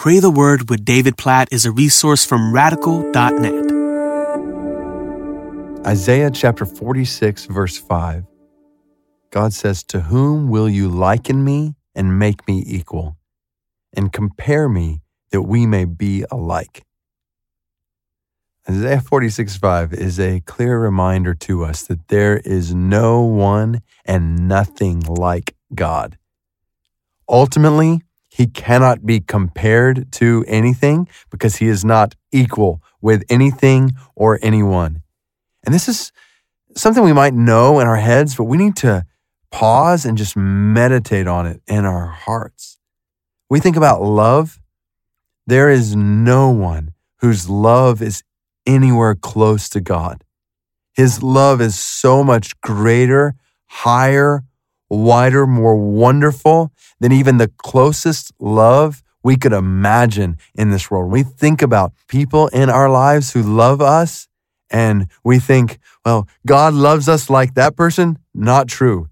[0.00, 3.52] Pray the Word with David Platt is a resource from radical.net.
[5.86, 8.24] Isaiah chapter 46, verse 5.
[9.30, 13.18] God says, To whom will you liken me and make me equal,
[13.92, 15.02] and compare me
[15.32, 16.82] that we may be alike?
[18.66, 24.48] Isaiah 46, 5 is a clear reminder to us that there is no one and
[24.48, 26.16] nothing like God.
[27.28, 34.38] Ultimately, he cannot be compared to anything because he is not equal with anything or
[34.40, 35.02] anyone.
[35.64, 36.12] And this is
[36.76, 39.04] something we might know in our heads, but we need to
[39.50, 42.78] pause and just meditate on it in our hearts.
[43.48, 44.60] We think about love.
[45.46, 48.22] There is no one whose love is
[48.64, 50.22] anywhere close to God.
[50.94, 53.34] His love is so much greater,
[53.66, 54.44] higher,
[54.90, 61.10] wider, more wonderful than even the closest love we could imagine in this world.
[61.10, 64.28] We think about people in our lives who love us
[64.70, 68.18] and we think, well, God loves us like that person.
[68.34, 69.08] Not true.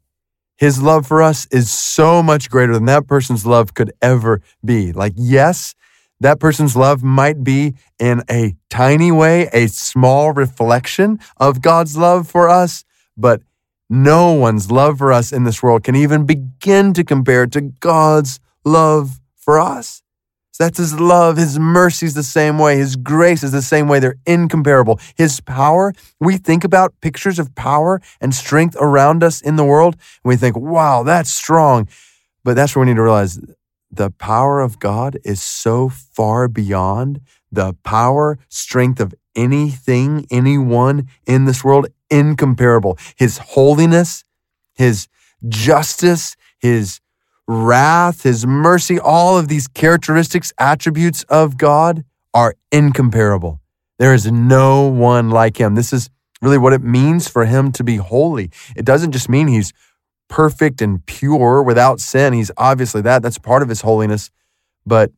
[0.56, 4.92] His love for us is so much greater than that person's love could ever be.
[4.92, 5.74] Like, yes,
[6.20, 12.28] that person's love might be in a tiny way, a small reflection of God's love
[12.28, 12.84] for us,
[13.16, 13.42] but
[13.88, 18.40] no one's love for us in this world can even begin to compare to God's
[18.64, 20.02] love for us.
[20.58, 21.36] That's His love.
[21.36, 22.78] His mercy is the same way.
[22.78, 24.00] His grace is the same way.
[24.00, 24.98] They're incomparable.
[25.16, 29.94] His power, we think about pictures of power and strength around us in the world,
[29.94, 31.88] and we think, wow, that's strong.
[32.42, 33.38] But that's where we need to realize
[33.90, 41.44] the power of God is so far beyond the power, strength of anything, anyone in
[41.46, 42.98] this world incomparable.
[43.16, 44.24] His holiness,
[44.74, 45.08] his
[45.48, 47.00] justice, his
[47.46, 53.60] wrath, his mercy, all of these characteristics, attributes of God are incomparable.
[53.98, 55.74] There is no one like him.
[55.74, 56.10] This is
[56.42, 58.50] really what it means for him to be holy.
[58.76, 59.72] It doesn't just mean he's
[60.28, 62.32] perfect and pure without sin.
[62.32, 63.22] He's obviously that.
[63.22, 64.30] That's part of his holiness.
[64.86, 65.12] But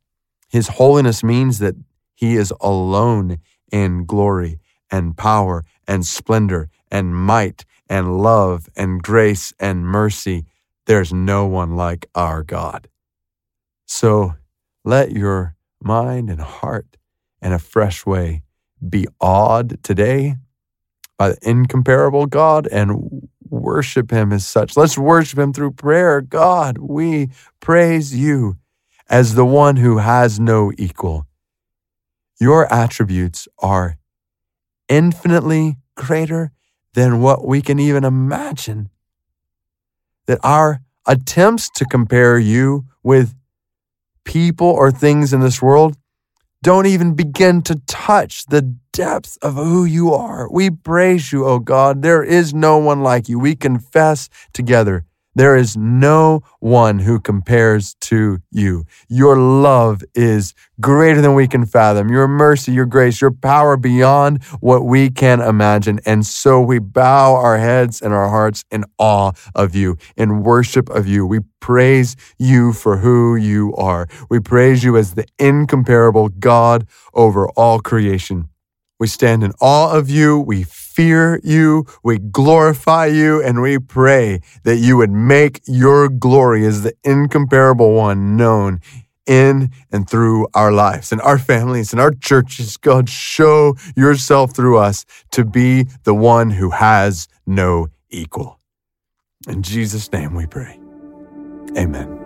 [0.48, 1.76] his holiness means that
[2.14, 3.38] he is alone
[3.70, 4.58] in glory
[4.90, 10.44] and power and splendor and might and love and grace and mercy.
[10.86, 12.88] There's no one like our God.
[13.86, 14.34] So
[14.84, 16.96] let your mind and heart
[17.42, 18.42] in a fresh way
[18.88, 20.36] be awed today
[21.18, 24.76] by the incomparable God and worship Him as such.
[24.76, 26.20] Let's worship Him through prayer.
[26.20, 27.30] God, we
[27.60, 28.56] praise you
[29.08, 31.26] as the one who has no equal.
[32.38, 33.98] Your attributes are
[34.88, 36.52] infinitely greater
[36.94, 38.88] than what we can even imagine.
[40.26, 43.34] That our attempts to compare you with
[44.24, 45.96] people or things in this world
[46.62, 48.62] don't even begin to touch the
[48.92, 50.50] depth of who you are.
[50.50, 52.02] We praise you, O oh God.
[52.02, 53.38] There is no one like you.
[53.38, 55.04] We confess together
[55.34, 58.84] there is no one who compares to you.
[59.08, 62.08] Your love is greater than we can fathom.
[62.08, 66.00] Your mercy, your grace, your power beyond what we can imagine.
[66.04, 70.88] And so we bow our heads and our hearts in awe of you, in worship
[70.90, 71.26] of you.
[71.26, 74.08] We praise you for who you are.
[74.28, 78.48] We praise you as the incomparable God over all creation.
[79.00, 80.38] We stand in awe of you.
[80.38, 81.86] We fear you.
[82.04, 87.94] We glorify you and we pray that you would make your glory as the incomparable
[87.94, 88.80] one known
[89.26, 92.76] in and through our lives and our families and our churches.
[92.76, 98.60] God, show yourself through us to be the one who has no equal.
[99.48, 100.78] In Jesus' name we pray.
[101.78, 102.19] Amen.